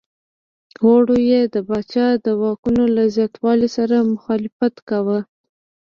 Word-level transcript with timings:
غړو 0.83 1.17
یې 1.29 1.41
د 1.53 1.55
پاچا 1.67 2.07
د 2.25 2.27
واکونو 2.41 2.83
له 2.95 3.03
زیاتوالي 3.15 3.69
سره 3.77 3.95
مخالفت 4.13 4.75
کاوه. 4.89 5.19